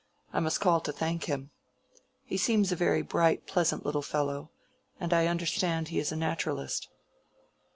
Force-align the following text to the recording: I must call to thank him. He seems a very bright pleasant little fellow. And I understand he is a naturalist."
I 0.33 0.39
must 0.39 0.59
call 0.59 0.81
to 0.81 0.91
thank 0.91 1.25
him. 1.25 1.51
He 2.23 2.35
seems 2.35 2.71
a 2.71 2.75
very 2.75 3.03
bright 3.03 3.45
pleasant 3.45 3.85
little 3.85 4.01
fellow. 4.01 4.49
And 4.99 5.13
I 5.13 5.27
understand 5.27 5.89
he 5.89 5.99
is 5.99 6.11
a 6.11 6.15
naturalist." 6.15 6.89